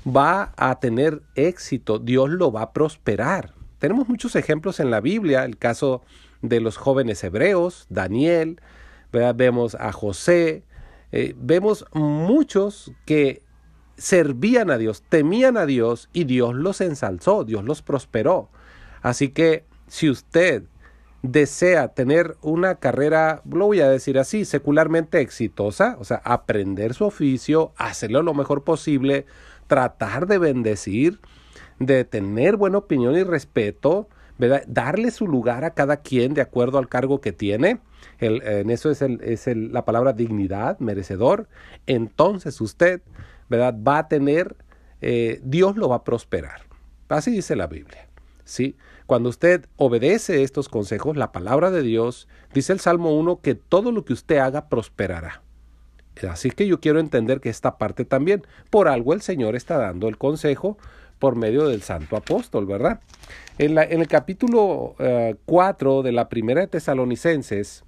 va 0.06 0.54
a 0.56 0.80
tener 0.80 1.20
éxito, 1.34 1.98
Dios 1.98 2.30
lo 2.30 2.50
va 2.50 2.62
a 2.62 2.72
prosperar. 2.72 3.52
Tenemos 3.78 4.08
muchos 4.08 4.34
ejemplos 4.34 4.80
en 4.80 4.90
la 4.90 5.02
Biblia, 5.02 5.44
el 5.44 5.58
caso 5.58 6.00
de 6.40 6.60
los 6.60 6.78
jóvenes 6.78 7.22
hebreos, 7.24 7.84
Daniel, 7.90 8.58
vemos 9.12 9.74
a 9.74 9.92
José, 9.92 10.62
eh, 11.12 11.34
vemos 11.36 11.84
muchos 11.92 12.90
que 13.04 13.42
servían 14.02 14.68
a 14.72 14.78
Dios, 14.78 15.04
temían 15.08 15.56
a 15.56 15.64
Dios 15.64 16.08
y 16.12 16.24
Dios 16.24 16.56
los 16.56 16.80
ensalzó, 16.80 17.44
Dios 17.44 17.64
los 17.64 17.82
prosperó. 17.82 18.48
Así 19.00 19.28
que 19.28 19.64
si 19.86 20.10
usted 20.10 20.64
desea 21.22 21.86
tener 21.86 22.36
una 22.42 22.74
carrera, 22.74 23.42
lo 23.48 23.66
voy 23.66 23.80
a 23.80 23.88
decir 23.88 24.18
así, 24.18 24.44
secularmente 24.44 25.20
exitosa, 25.20 25.96
o 26.00 26.04
sea, 26.04 26.20
aprender 26.24 26.94
su 26.94 27.04
oficio, 27.04 27.74
hacerlo 27.76 28.22
lo 28.22 28.34
mejor 28.34 28.64
posible, 28.64 29.24
tratar 29.68 30.26
de 30.26 30.38
bendecir, 30.38 31.20
de 31.78 32.04
tener 32.04 32.56
buena 32.56 32.78
opinión 32.78 33.14
y 33.14 33.22
respeto, 33.22 34.08
darle 34.66 35.12
su 35.12 35.28
lugar 35.28 35.64
a 35.64 35.74
cada 35.74 35.98
quien 35.98 36.34
de 36.34 36.40
acuerdo 36.40 36.78
al 36.78 36.88
cargo 36.88 37.20
que 37.20 37.30
tiene. 37.30 37.78
en 38.18 38.68
eso 38.68 38.90
es, 38.90 39.00
el, 39.00 39.20
es 39.22 39.46
la 39.46 39.84
palabra 39.84 40.12
dignidad, 40.12 40.80
merecedor. 40.80 41.46
Entonces 41.86 42.60
usted 42.60 43.00
¿verdad? 43.52 43.74
va 43.86 43.98
a 43.98 44.08
tener, 44.08 44.56
eh, 45.00 45.40
Dios 45.44 45.76
lo 45.76 45.88
va 45.88 45.96
a 45.96 46.04
prosperar. 46.04 46.62
Así 47.08 47.30
dice 47.30 47.54
la 47.54 47.66
Biblia. 47.66 48.08
¿sí? 48.44 48.76
Cuando 49.06 49.28
usted 49.28 49.66
obedece 49.76 50.42
estos 50.42 50.68
consejos, 50.68 51.16
la 51.16 51.32
palabra 51.32 51.70
de 51.70 51.82
Dios, 51.82 52.28
dice 52.54 52.72
el 52.72 52.80
Salmo 52.80 53.14
1, 53.16 53.40
que 53.42 53.54
todo 53.54 53.92
lo 53.92 54.04
que 54.04 54.14
usted 54.14 54.38
haga 54.38 54.68
prosperará. 54.68 55.42
Así 56.28 56.50
que 56.50 56.66
yo 56.66 56.80
quiero 56.80 56.98
entender 56.98 57.40
que 57.40 57.50
esta 57.50 57.76
parte 57.78 58.04
también, 58.04 58.42
por 58.70 58.88
algo 58.88 59.12
el 59.12 59.22
Señor 59.22 59.54
está 59.54 59.76
dando 59.76 60.08
el 60.08 60.18
consejo 60.18 60.78
por 61.18 61.36
medio 61.36 61.68
del 61.68 61.82
santo 61.82 62.16
apóstol, 62.16 62.66
¿verdad? 62.66 63.00
En, 63.58 63.74
la, 63.74 63.84
en 63.84 64.00
el 64.00 64.08
capítulo 64.08 64.96
4 65.44 66.00
eh, 66.00 66.02
de 66.02 66.12
la 66.12 66.28
primera 66.28 66.62
de 66.62 66.66
Tesalonicenses, 66.66 67.84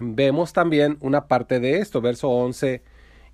vemos 0.00 0.52
también 0.52 0.98
una 1.00 1.26
parte 1.26 1.60
de 1.60 1.78
esto, 1.78 2.00
verso 2.00 2.30
11 2.30 2.82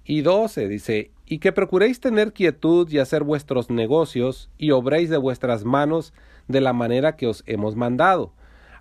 y 0.05 0.23
12, 0.23 0.69
dice, 0.69 1.11
y 1.27 1.39
que 1.39 1.53
procuréis 1.53 2.01
tener 2.01 2.33
quietud 2.33 2.89
y 2.91 2.99
hacer 2.99 3.25
vuestros 3.25 3.71
negocios 3.71 4.51
y 4.59 4.73
obréis 4.73 5.11
de 5.11 5.17
vuestras 5.17 5.65
manos 5.65 6.13
de 6.49 6.61
la 6.61 6.73
manera 6.73 7.17
que 7.17 7.27
os 7.27 7.43
hemos 7.47 7.77
mandado, 7.77 8.33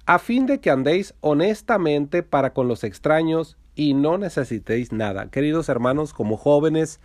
a 0.05 0.19
fin 0.19 0.45
de 0.45 0.59
que 0.59 0.69
andéis 0.69 1.13
honestamente 1.21 2.23
para 2.23 2.53
con 2.53 2.67
los 2.67 2.83
extraños 2.83 3.57
y 3.75 3.93
no 3.93 4.17
necesitéis 4.17 4.91
nada. 4.91 5.29
Queridos 5.29 5.69
hermanos, 5.69 6.13
como 6.13 6.37
jóvenes, 6.37 6.99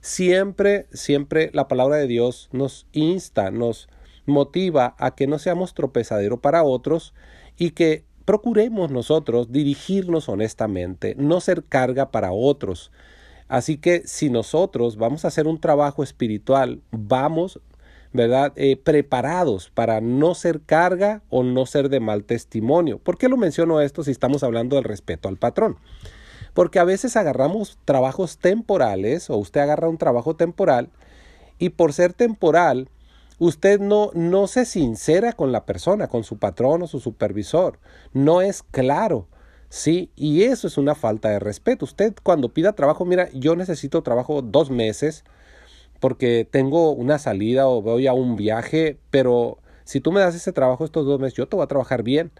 siempre, 0.00 0.86
siempre 0.92 1.50
la 1.52 1.68
palabra 1.68 1.96
de 1.96 2.06
Dios 2.06 2.48
nos 2.52 2.86
insta, 2.92 3.50
nos 3.50 3.88
motiva 4.26 4.94
a 4.98 5.14
que 5.14 5.26
no 5.26 5.38
seamos 5.38 5.74
tropezadero 5.74 6.40
para 6.40 6.62
otros 6.62 7.14
y 7.58 7.72
que 7.72 8.04
procuremos 8.24 8.90
nosotros 8.90 9.52
dirigirnos 9.52 10.28
honestamente, 10.28 11.14
no 11.18 11.40
ser 11.40 11.64
carga 11.64 12.10
para 12.10 12.32
otros. 12.32 12.92
Así 13.50 13.78
que 13.78 14.02
si 14.06 14.30
nosotros 14.30 14.96
vamos 14.96 15.24
a 15.24 15.28
hacer 15.28 15.48
un 15.48 15.60
trabajo 15.60 16.04
espiritual, 16.04 16.80
vamos 16.92 17.60
¿verdad? 18.12 18.52
Eh, 18.56 18.76
preparados 18.76 19.70
para 19.70 20.00
no 20.00 20.34
ser 20.34 20.60
carga 20.62 21.22
o 21.30 21.42
no 21.42 21.66
ser 21.66 21.88
de 21.88 22.00
mal 22.00 22.24
testimonio. 22.24 22.98
¿Por 22.98 23.18
qué 23.18 23.28
lo 23.28 23.36
menciono 23.36 23.80
esto 23.80 24.02
si 24.02 24.12
estamos 24.12 24.42
hablando 24.42 24.76
del 24.76 24.84
respeto 24.84 25.28
al 25.28 25.36
patrón? 25.36 25.78
Porque 26.54 26.78
a 26.78 26.84
veces 26.84 27.16
agarramos 27.16 27.78
trabajos 27.84 28.38
temporales 28.38 29.30
o 29.30 29.36
usted 29.36 29.60
agarra 29.60 29.88
un 29.88 29.98
trabajo 29.98 30.34
temporal 30.34 30.90
y 31.58 31.70
por 31.70 31.92
ser 31.92 32.12
temporal, 32.12 32.88
usted 33.38 33.80
no, 33.80 34.10
no 34.14 34.46
se 34.46 34.64
sincera 34.64 35.32
con 35.32 35.52
la 35.52 35.64
persona, 35.64 36.06
con 36.06 36.24
su 36.24 36.38
patrón 36.38 36.82
o 36.82 36.86
su 36.86 37.00
supervisor. 37.00 37.80
No 38.12 38.42
es 38.42 38.62
claro. 38.62 39.26
Sí, 39.70 40.10
y 40.16 40.42
eso 40.42 40.66
es 40.66 40.76
una 40.78 40.96
falta 40.96 41.30
de 41.30 41.38
respeto. 41.38 41.84
Usted 41.84 42.14
cuando 42.22 42.52
pida 42.52 42.72
trabajo, 42.74 43.04
mira, 43.04 43.30
yo 43.32 43.54
necesito 43.54 44.02
trabajo 44.02 44.42
dos 44.42 44.68
meses, 44.70 45.24
porque 46.00 46.46
tengo 46.50 46.90
una 46.92 47.18
salida 47.18 47.68
o 47.68 47.80
voy 47.80 48.08
a 48.08 48.12
un 48.12 48.36
viaje, 48.36 48.98
pero 49.10 49.58
si 49.84 50.00
tú 50.00 50.12
me 50.12 50.20
das 50.20 50.34
ese 50.34 50.52
trabajo 50.52 50.84
estos 50.84 51.06
dos 51.06 51.20
meses, 51.20 51.34
yo 51.34 51.48
te 51.48 51.56
voy 51.56 51.64
a 51.64 51.68
trabajar 51.68 52.02
bien, 52.02 52.32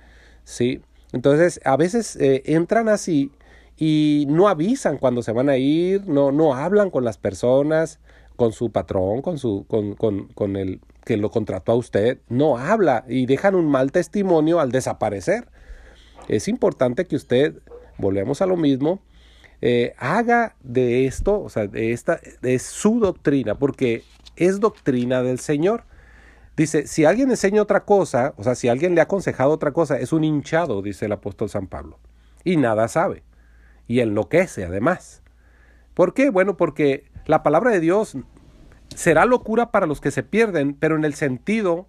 ¿sí? 0.44 0.82
Entonces, 1.12 1.60
a 1.64 1.76
veces 1.76 2.16
eh, 2.16 2.42
entran 2.46 2.88
así 2.88 3.30
y 3.76 4.26
no 4.28 4.48
avisan 4.48 4.98
cuando 4.98 5.22
se 5.22 5.32
van 5.32 5.48
a 5.48 5.56
ir, 5.56 6.06
no, 6.08 6.32
no 6.32 6.54
hablan 6.54 6.90
con 6.90 7.04
las 7.04 7.18
personas, 7.18 8.00
con 8.36 8.52
su 8.52 8.72
patrón, 8.72 9.22
con, 9.22 9.38
su, 9.38 9.66
con, 9.68 9.94
con, 9.94 10.28
con 10.28 10.56
el 10.56 10.80
que 11.04 11.16
lo 11.16 11.30
contrató 11.30 11.72
a 11.72 11.76
usted, 11.76 12.18
no 12.28 12.58
habla 12.58 13.04
y 13.08 13.26
dejan 13.26 13.54
un 13.54 13.66
mal 13.66 13.92
testimonio 13.92 14.60
al 14.60 14.72
desaparecer. 14.72 15.48
Es 16.30 16.46
importante 16.46 17.06
que 17.06 17.16
usted, 17.16 17.58
volvemos 17.98 18.40
a 18.40 18.46
lo 18.46 18.56
mismo, 18.56 19.00
eh, 19.62 19.94
haga 19.98 20.54
de 20.62 21.06
esto, 21.06 21.40
o 21.40 21.48
sea, 21.48 21.66
de 21.66 21.90
esta, 21.90 22.20
de 22.40 22.56
su 22.60 23.00
doctrina, 23.00 23.56
porque 23.56 24.04
es 24.36 24.60
doctrina 24.60 25.24
del 25.24 25.40
Señor. 25.40 25.82
Dice, 26.56 26.86
si 26.86 27.04
alguien 27.04 27.30
enseña 27.30 27.60
otra 27.60 27.84
cosa, 27.84 28.32
o 28.36 28.44
sea, 28.44 28.54
si 28.54 28.68
alguien 28.68 28.94
le 28.94 29.00
ha 29.00 29.04
aconsejado 29.04 29.50
otra 29.50 29.72
cosa, 29.72 29.98
es 29.98 30.12
un 30.12 30.22
hinchado, 30.22 30.82
dice 30.82 31.06
el 31.06 31.12
apóstol 31.12 31.50
San 31.50 31.66
Pablo, 31.66 31.98
y 32.44 32.56
nada 32.56 32.86
sabe, 32.86 33.24
y 33.88 33.98
enloquece 33.98 34.64
además. 34.64 35.22
¿Por 35.94 36.14
qué? 36.14 36.30
Bueno, 36.30 36.56
porque 36.56 37.10
la 37.26 37.42
palabra 37.42 37.72
de 37.72 37.80
Dios 37.80 38.16
será 38.94 39.24
locura 39.24 39.72
para 39.72 39.86
los 39.86 40.00
que 40.00 40.12
se 40.12 40.22
pierden, 40.22 40.74
pero 40.74 40.94
en 40.94 41.04
el 41.04 41.14
sentido 41.14 41.88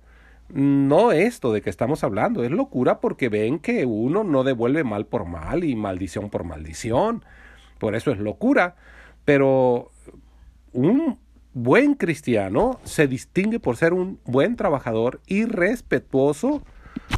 no 0.53 1.11
esto 1.11 1.53
de 1.53 1.61
que 1.61 1.69
estamos 1.69 2.03
hablando, 2.03 2.43
es 2.43 2.51
locura 2.51 2.99
porque 2.99 3.29
ven 3.29 3.59
que 3.59 3.85
uno 3.85 4.23
no 4.23 4.43
devuelve 4.43 4.83
mal 4.83 5.05
por 5.05 5.25
mal 5.25 5.63
y 5.63 5.75
maldición 5.75 6.29
por 6.29 6.43
maldición 6.43 7.23
por 7.81 7.95
eso 7.95 8.11
es 8.11 8.19
locura, 8.19 8.75
pero 9.25 9.89
un 10.71 11.17
buen 11.51 11.95
cristiano 11.95 12.79
se 12.83 13.07
distingue 13.07 13.59
por 13.59 13.75
ser 13.75 13.91
un 13.91 14.19
buen 14.23 14.55
trabajador 14.55 15.19
y 15.25 15.45
respetuoso 15.45 16.61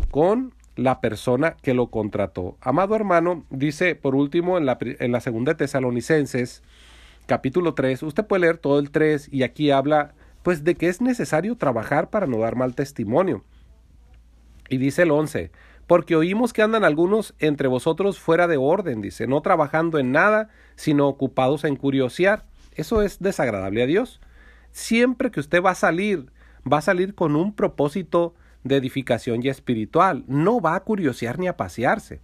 con 0.10 0.54
la 0.78 1.02
persona 1.02 1.58
que 1.62 1.74
lo 1.74 1.88
contrató. 1.88 2.56
Amado 2.62 2.96
hermano, 2.96 3.44
dice 3.50 3.96
por 3.96 4.16
último 4.16 4.58
en 4.58 4.66
la, 4.66 4.78
en 4.80 5.12
la 5.12 5.20
segunda 5.20 5.58
Tesalonicenses, 5.58 6.64
capítulo 7.26 7.74
3, 7.74 8.02
usted 8.04 8.26
puede 8.26 8.44
leer 8.44 8.58
todo 8.58 8.80
el 8.80 8.90
3 8.90 9.34
y 9.34 9.44
aquí 9.44 9.70
habla 9.70 10.14
pues 10.44 10.64
de 10.64 10.76
que 10.76 10.90
es 10.90 11.02
necesario 11.02 11.56
trabajar 11.56 12.10
para 12.10 12.28
no 12.28 12.40
dar 12.40 12.56
mal 12.56 12.76
testimonio. 12.76 13.44
Y 14.70 14.78
dice 14.78 15.04
el 15.04 15.12
11, 15.12 15.52
porque 15.88 16.16
oímos 16.16 16.54
que 16.54 16.62
andan 16.62 16.84
algunos 16.84 17.34
entre 17.40 17.68
vosotros 17.68 18.20
fuera 18.20 18.48
de 18.48 18.58
orden, 18.58 19.02
dice, 19.02 19.28
no 19.28 19.42
trabajando 19.42 20.00
en 20.00 20.12
nada, 20.12 20.50
sino 20.76 21.08
ocupados 21.08 21.64
en 21.64 21.76
curiosear. 21.76 22.46
Eso 22.76 23.02
es 23.02 23.20
desagradable 23.20 23.84
a 23.84 23.88
Dios. 23.88 24.22
Siempre 24.72 25.32
que 25.32 25.40
usted 25.40 25.62
va 25.62 25.72
a 25.72 25.76
salir, 25.76 26.32
va 26.72 26.78
a 26.78 26.82
salir 26.82 27.16
con 27.16 27.36
un 27.36 27.54
propósito 27.54 28.34
de 28.64 28.78
edificación 28.78 29.44
y 29.44 29.50
espiritual. 29.50 30.24
No 30.28 30.62
va 30.62 30.76
a 30.76 30.84
curiosear 30.84 31.38
ni 31.38 31.48
a 31.48 31.58
pasearse, 31.58 32.22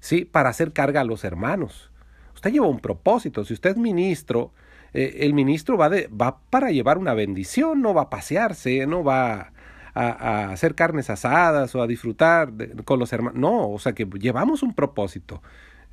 ¿sí? 0.00 0.24
Para 0.24 0.48
hacer 0.48 0.72
carga 0.72 1.02
a 1.02 1.04
los 1.04 1.24
hermanos. 1.24 1.90
Usted 2.34 2.52
lleva 2.52 2.66
un 2.66 2.80
propósito. 2.80 3.44
Si 3.44 3.52
usted 3.52 3.70
es 3.70 3.76
ministro, 3.76 4.52
eh, 4.94 5.18
el 5.20 5.34
ministro 5.34 5.76
va, 5.76 5.88
de, 5.88 6.08
va 6.08 6.38
para 6.50 6.70
llevar 6.70 6.98
una 6.98 7.14
bendición, 7.14 7.82
no 7.82 7.94
va 7.94 8.02
a 8.02 8.10
pasearse, 8.10 8.86
no 8.86 9.04
va 9.04 9.52
a, 9.94 10.50
hacer 10.50 10.74
carnes 10.74 11.10
asadas 11.10 11.74
o 11.74 11.82
a 11.82 11.86
disfrutar 11.86 12.52
con 12.84 12.98
los 12.98 13.12
hermanos. 13.12 13.38
No, 13.38 13.70
o 13.70 13.78
sea 13.78 13.92
que 13.92 14.06
llevamos 14.18 14.62
un 14.62 14.74
propósito. 14.74 15.42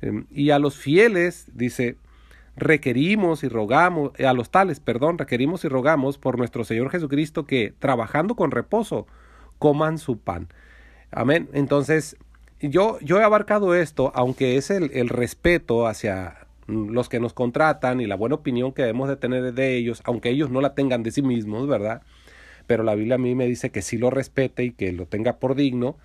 Em, 0.00 0.26
y 0.30 0.50
a 0.50 0.58
los 0.58 0.76
fieles, 0.76 1.46
dice, 1.54 1.96
requerimos 2.56 3.44
y 3.44 3.48
rogamos, 3.48 4.12
a 4.20 4.32
los 4.32 4.50
tales, 4.50 4.80
perdón, 4.80 5.18
requerimos 5.18 5.64
y 5.64 5.68
rogamos 5.68 6.18
por 6.18 6.38
nuestro 6.38 6.64
Señor 6.64 6.90
Jesucristo 6.90 7.46
que 7.46 7.74
trabajando 7.78 8.34
con 8.34 8.50
reposo 8.50 9.06
coman 9.58 9.98
su 9.98 10.18
pan. 10.18 10.48
Amén. 11.10 11.48
Entonces, 11.52 12.16
yo, 12.60 12.98
yo 13.00 13.20
he 13.20 13.24
abarcado 13.24 13.74
esto, 13.74 14.12
aunque 14.14 14.56
es 14.56 14.70
el, 14.70 14.90
el 14.94 15.08
respeto 15.08 15.86
hacia 15.86 16.45
los 16.66 17.08
que 17.08 17.20
nos 17.20 17.32
contratan 17.32 18.00
y 18.00 18.06
la 18.06 18.16
buena 18.16 18.36
opinión 18.36 18.72
que 18.72 18.82
debemos 18.82 19.08
de 19.08 19.16
tener 19.16 19.54
de 19.54 19.76
ellos, 19.76 20.02
aunque 20.04 20.30
ellos 20.30 20.50
no 20.50 20.60
la 20.60 20.74
tengan 20.74 21.02
de 21.02 21.10
sí 21.10 21.22
mismos, 21.22 21.66
¿verdad? 21.68 22.02
pero 22.66 22.82
la 22.82 22.94
Biblia 22.94 23.14
a 23.14 23.18
mí 23.18 23.34
me 23.34 23.46
dice 23.46 23.70
que 23.70 23.82
sí 23.82 23.96
lo 23.96 24.10
respete 24.10 24.64
y 24.64 24.72
que 24.72 24.92
lo 24.92 25.06
tenga 25.06 25.38
por 25.38 25.54
digno. 25.54 25.96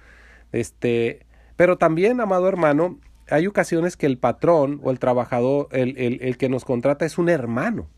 Este, 0.51 1.25
pero 1.55 1.77
también, 1.77 2.21
amado 2.21 2.47
hermano, 2.47 2.99
hay 3.29 3.47
ocasiones 3.47 3.97
que 3.97 4.05
el 4.05 4.17
patrón 4.17 4.79
o 4.83 4.91
el 4.91 4.99
trabajador, 4.99 5.67
el, 5.71 5.97
el, 5.97 6.19
el 6.21 6.37
que 6.37 6.49
nos 6.49 6.65
contrata 6.65 7.05
es 7.05 7.17
un 7.17 7.29
hermano, 7.29 7.89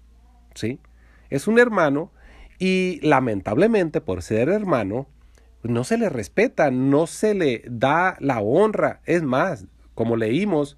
¿sí? 0.53 0.79
Es 1.29 1.48
un 1.48 1.60
hermano 1.60 2.12
y 2.60 3.00
lamentablemente 3.01 4.01
por 4.01 4.22
ser 4.22 4.50
hermano, 4.50 5.08
no 5.63 5.84
se 5.84 5.98
le 5.98 6.10
respeta, 6.10 6.72
no 6.72 7.08
se 7.08 7.34
le 7.34 7.63
da 7.67 8.17
la 8.20 8.41
honra. 8.41 9.01
Es 9.05 9.24
más, 9.24 9.65
como 9.96 10.17
leímos, 10.17 10.77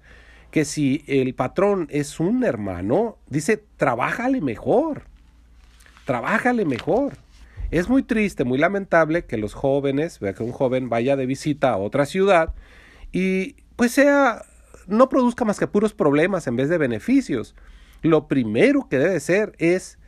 que 0.50 0.64
si 0.64 1.04
el 1.06 1.34
patrón 1.34 1.88
es 1.90 2.20
un 2.20 2.44
hermano, 2.44 3.18
dice, 3.28 3.62
trabájale 3.76 4.40
mejor, 4.40 5.02
trabájale 6.04 6.64
mejor. 6.64 7.18
Es 7.70 7.88
muy 7.88 8.02
triste, 8.02 8.44
muy 8.44 8.58
lamentable 8.58 9.24
que 9.24 9.36
los 9.36 9.54
jóvenes, 9.54 10.20
vea 10.20 10.34
que 10.34 10.42
un 10.42 10.52
joven 10.52 10.88
vaya 10.88 11.16
de 11.16 11.26
visita 11.26 11.72
a 11.72 11.76
otra 11.76 12.06
ciudad 12.06 12.54
y 13.12 13.56
pues 13.74 13.92
sea 13.92 14.42
no 14.86 15.08
produzca 15.08 15.44
más 15.44 15.58
que 15.58 15.66
puros 15.66 15.92
problemas 15.92 16.46
en 16.46 16.56
vez 16.56 16.68
de 16.68 16.78
beneficios. 16.78 17.54
Lo 18.02 18.28
primero 18.28 18.88
que 18.88 18.98
debe 18.98 19.18
ser 19.20 19.52
es 19.58 19.98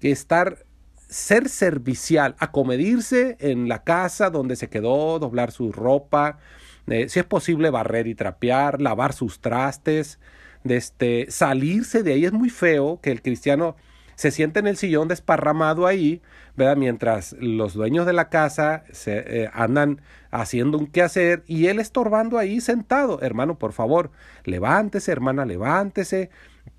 estar 0.00 0.64
ser 1.08 1.48
servicial, 1.48 2.34
acomedirse 2.38 3.36
en 3.38 3.68
la 3.68 3.84
casa 3.84 4.30
donde 4.30 4.56
se 4.56 4.68
quedó, 4.68 5.18
doblar 5.20 5.52
su 5.52 5.70
ropa, 5.70 6.38
si 6.86 7.18
es 7.18 7.24
posible 7.24 7.70
barrer 7.70 8.06
y 8.06 8.14
trapear, 8.14 8.80
lavar 8.80 9.12
sus 9.12 9.40
trastes, 9.40 10.18
de 10.64 10.76
este, 10.76 11.26
salirse 11.30 12.02
de 12.02 12.14
ahí. 12.14 12.24
Es 12.24 12.32
muy 12.32 12.50
feo 12.50 13.00
que 13.02 13.10
el 13.10 13.22
cristiano 13.22 13.76
se 14.16 14.30
siente 14.30 14.60
en 14.60 14.66
el 14.66 14.76
sillón 14.76 15.08
desparramado 15.08 15.86
ahí, 15.86 16.22
¿verdad? 16.56 16.76
Mientras 16.76 17.34
los 17.38 17.74
dueños 17.74 18.06
de 18.06 18.12
la 18.12 18.28
casa 18.28 18.84
se 18.92 19.42
eh, 19.42 19.50
andan 19.52 20.00
haciendo 20.30 20.78
un 20.78 20.86
quehacer 20.86 21.42
y 21.46 21.66
él 21.66 21.80
estorbando 21.80 22.38
ahí 22.38 22.60
sentado. 22.60 23.20
Hermano, 23.22 23.58
por 23.58 23.72
favor, 23.72 24.10
levántese, 24.44 25.12
hermana, 25.12 25.44
levántese. 25.44 26.30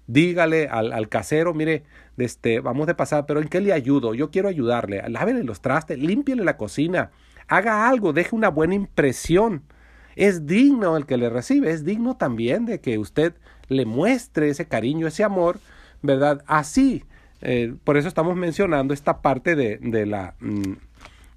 Dígale 0.07 0.67
al, 0.67 1.09
casero, 1.09 1.53
mire, 1.55 1.83
este, 2.17 2.59
vamos 2.59 2.85
de 2.85 2.93
pasar, 2.93 3.25
pero 3.25 3.41
¿en 3.41 3.47
qué 3.47 3.59
le 3.59 3.73
ayudo? 3.73 4.13
Yo 4.13 4.29
quiero 4.29 4.49
ayudarle. 4.49 5.01
Lávele 5.09 5.43
los 5.43 5.61
trastes, 5.61 5.97
límpiele 5.97 6.43
la 6.43 6.57
cocina, 6.57 7.11
haga 7.47 7.89
algo, 7.89 8.13
deje 8.13 8.35
una 8.35 8.49
buena 8.49 8.75
impresión. 8.75 9.63
Es 10.15 10.45
digno 10.45 10.97
el 10.97 11.05
que 11.05 11.17
le 11.17 11.29
recibe, 11.29 11.71
es 11.71 11.83
digno 11.83 12.15
también 12.15 12.65
de 12.65 12.79
que 12.79 12.97
usted 12.97 13.33
le 13.67 13.85
muestre 13.85 14.49
ese 14.49 14.65
cariño, 14.65 15.07
ese 15.07 15.23
amor, 15.23 15.59
¿verdad? 16.01 16.43
Así. 16.47 17.03
Eh, 17.41 17.73
por 17.83 17.97
eso 17.97 18.07
estamos 18.07 18.35
mencionando 18.35 18.93
esta 18.93 19.21
parte 19.21 19.55
de, 19.55 19.77
de 19.77 20.05
la 20.05 20.35
mm, 20.39 20.73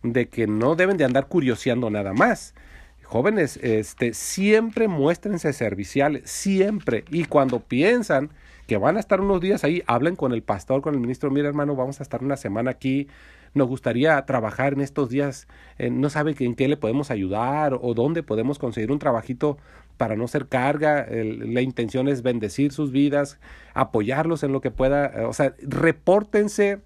de 0.02 0.28
que 0.28 0.46
no 0.46 0.74
deben 0.74 0.96
de 0.96 1.04
andar 1.04 1.26
curioseando 1.26 1.90
nada 1.90 2.12
más. 2.12 2.54
Jóvenes, 3.02 3.58
este, 3.62 4.12
siempre 4.12 4.86
muéstrense 4.86 5.52
serviciales, 5.52 6.30
siempre. 6.30 7.04
Y 7.10 7.24
cuando 7.24 7.60
piensan 7.60 8.30
que 8.66 8.76
van 8.76 8.98
a 8.98 9.00
estar 9.00 9.20
unos 9.20 9.40
días 9.40 9.64
ahí, 9.64 9.82
hablen 9.86 10.14
con 10.14 10.32
el 10.32 10.42
pastor, 10.42 10.82
con 10.82 10.94
el 10.94 11.00
ministro, 11.00 11.30
mira 11.30 11.48
hermano, 11.48 11.74
vamos 11.74 12.00
a 12.00 12.02
estar 12.02 12.22
una 12.22 12.36
semana 12.36 12.70
aquí, 12.70 13.08
nos 13.54 13.68
gustaría 13.68 14.24
trabajar 14.26 14.72
en 14.72 14.80
estos 14.80 15.08
días, 15.08 15.48
eh, 15.78 15.90
no 15.90 16.10
sabe 16.10 16.34
en 16.38 16.54
qué 16.54 16.68
le 16.68 16.76
podemos 16.76 17.10
ayudar 17.10 17.78
o 17.80 17.94
dónde 17.94 18.22
podemos 18.22 18.58
conseguir 18.58 18.92
un 18.92 18.98
trabajito 18.98 19.58
para 19.96 20.14
no 20.14 20.28
ser 20.28 20.46
carga, 20.46 21.06
la 21.10 21.60
intención 21.60 22.06
es 22.06 22.22
bendecir 22.22 22.72
sus 22.72 22.92
vidas, 22.92 23.40
apoyarlos 23.74 24.44
en 24.44 24.52
lo 24.52 24.60
que 24.60 24.70
pueda, 24.70 25.26
o 25.26 25.32
sea, 25.32 25.54
repórtense, 25.60 26.78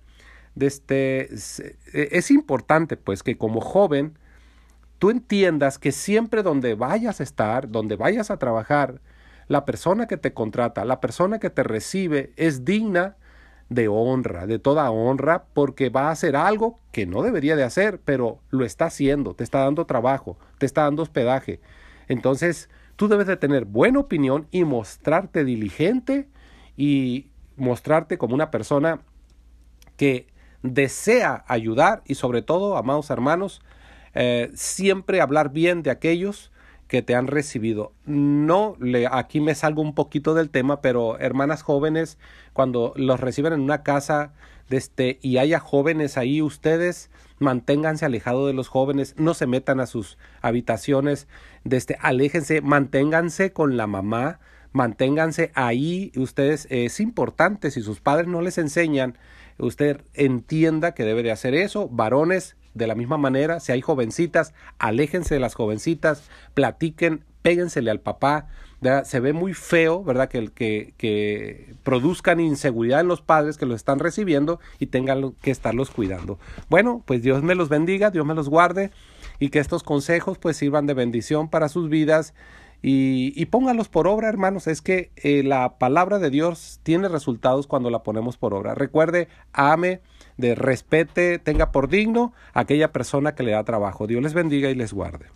este, 0.59 1.29
es 1.93 2.31
importante 2.31 2.97
pues 2.97 3.23
que 3.23 3.37
como 3.37 3.61
joven 3.61 4.17
tú 4.99 5.11
entiendas 5.11 5.79
que 5.79 5.91
siempre 5.91 6.43
donde 6.43 6.75
vayas 6.75 7.21
a 7.21 7.25
estar, 7.25 7.69
donde 7.69 7.97
vayas 7.97 8.31
a 8.31 8.39
trabajar, 8.39 9.01
la 9.49 9.65
persona 9.65 10.07
que 10.07 10.17
te 10.17 10.33
contrata, 10.33 10.85
la 10.85 11.01
persona 11.01 11.39
que 11.39 11.51
te 11.51 11.65
recibe 11.65 12.33
es 12.37 12.65
digna 12.65 13.17
de 13.73 13.89
honra, 13.89 14.47
de 14.47 14.59
toda 14.59 14.91
honra, 14.91 15.45
porque 15.55 15.91
va 15.91 16.09
a 16.09 16.11
hacer 16.11 16.37
algo 16.37 16.81
que 16.93 17.07
no 17.07 17.23
debería 17.23 17.57
de 17.57 17.65
hacer, 17.65 18.01
pero 18.05 18.41
lo 18.51 18.65
está 18.65 18.87
haciendo, 18.87 19.35
te 19.35 19.45
está 19.45 19.61
dando 19.61 19.87
trabajo, 19.87 20.39
te 20.59 20.67
está 20.67 20.83
dando 20.83 21.03
hospedaje. 21.03 21.61
Entonces, 22.09 22.69
tú 22.97 23.09
debes 23.09 23.27
de 23.27 23.37
tener 23.37 23.65
buena 23.65 24.01
opinión 24.01 24.47
y 24.51 24.65
mostrarte 24.65 25.45
diligente 25.45 26.29
y 26.77 27.31
mostrarte 27.57 28.19
como 28.19 28.35
una 28.35 28.51
persona 28.51 29.01
que 29.97 30.29
desea 30.63 31.45
ayudar 31.49 32.03
y 32.07 32.15
sobre 32.15 32.43
todo, 32.43 32.77
amados 32.77 33.11
hermanos, 33.11 33.63
eh, 34.15 34.51
siempre 34.55 35.21
hablar 35.21 35.51
bien 35.51 35.83
de 35.83 35.91
aquellos 35.91 36.52
que 36.93 37.01
te 37.01 37.15
han 37.15 37.27
recibido. 37.27 37.95
No, 38.05 38.77
le, 38.79 39.07
aquí 39.11 39.41
me 39.41 39.55
salgo 39.55 39.81
un 39.81 39.95
poquito 39.95 40.35
del 40.35 40.51
tema, 40.51 40.83
pero 40.83 41.19
hermanas 41.19 41.63
jóvenes, 41.63 42.19
cuando 42.53 42.93
los 42.97 43.19
reciben 43.19 43.55
en 43.55 43.63
una 43.63 43.83
casa 43.83 44.35
este, 44.69 45.19
y 45.23 45.39
haya 45.39 45.59
jóvenes 45.59 46.19
ahí, 46.19 46.43
ustedes 46.43 47.11
manténganse 47.39 48.05
alejados 48.05 48.47
de 48.47 48.53
los 48.53 48.69
jóvenes, 48.69 49.15
no 49.17 49.33
se 49.33 49.47
metan 49.47 49.81
a 49.81 49.87
sus 49.87 50.19
habitaciones, 50.43 51.29
este, 51.65 51.97
aléjense, 51.99 52.61
manténganse 52.61 53.55
con 53.55 53.79
la 53.79 53.87
mamá, 53.87 54.39
manténganse 54.73 55.51
ahí, 55.55 56.13
ustedes, 56.15 56.67
es 56.69 57.01
importante, 57.01 57.71
si 57.71 57.81
sus 57.81 58.01
padres 58.01 58.29
no 58.29 58.43
les 58.43 58.59
enseñan, 58.59 59.17
usted 59.57 60.03
entienda 60.13 60.93
que 60.93 61.05
debe 61.05 61.23
de 61.23 61.33
hacer 61.33 61.55
eso, 61.55 61.89
varones, 61.89 62.55
de 62.75 62.87
la 62.87 62.95
misma 62.95 63.19
manera, 63.19 63.61
si 63.61 63.73
hay 63.73 63.81
jovencitas, 63.81 64.55
aléjense 64.79 65.35
de 65.35 65.41
las 65.41 65.55
jovencitas, 65.55 66.29
platiquen, 66.55 67.25
péguensele 67.43 67.91
al 67.91 68.01
papá. 68.01 68.47
Se 69.05 69.21
ve 69.21 69.33
muy 69.33 69.55
feo, 69.55 70.03
¿verdad? 70.03 70.29
Que, 70.29 70.49
que, 70.49 70.95
que 70.97 71.77
produzcan 71.85 72.41
inseguridad 72.41 73.01
en 73.01 73.07
los 73.07 73.23
padres 73.23 73.57
que 73.57 73.67
los 73.67 73.77
están 73.77 74.01
recibiendo 74.01 74.59
y 74.81 74.87
tengan 74.87 75.33
que 75.41 75.53
estarlos 75.53 75.91
cuidando. 75.91 76.41
Bueno, 76.69 77.03
pues 77.07 77.23
Dios 77.23 77.45
me 77.45 77.55
los 77.55 77.69
bendiga, 77.69 78.11
Dios 78.11 78.27
me 78.27 78.35
los 78.35 78.49
guarde 78.49 78.91
y 79.39 79.51
que 79.51 79.61
estos 79.61 79.85
consejos 79.85 80.39
pues 80.39 80.57
sirvan 80.57 80.87
de 80.87 80.95
bendición 80.95 81.49
para 81.49 81.69
sus 81.69 81.89
vidas 81.89 82.35
y, 82.83 83.33
y 83.41 83.47
pónganlos 83.47 83.89
por 83.89 84.09
obra, 84.09 84.29
hermanos. 84.29 84.67
Es 84.67 84.83
que 84.83 85.13
eh, 85.17 85.45
la 85.45 85.79
palabra 85.79 86.19
de 86.19 86.31
Dios 86.31 86.81
tiene 86.83 87.07
resultados 87.09 87.69
cuando 87.69 87.89
la 87.89 88.03
ponemos 88.03 88.37
por 88.37 88.53
obra. 88.53 88.75
Recuerde, 88.75 89.29
ame 89.53 90.01
de 90.43 90.55
respete, 90.55 91.39
tenga 91.39 91.73
por 91.73 91.89
digno 91.89 92.35
a 92.53 92.61
aquella 92.61 92.93
persona 92.93 93.35
que 93.35 93.45
le 93.45 93.53
da 93.53 93.65
trabajo. 93.65 94.07
Dios 94.07 94.23
les 94.23 94.35
bendiga 94.35 94.69
y 94.69 94.75
les 94.75 94.93
guarde. 94.93 95.27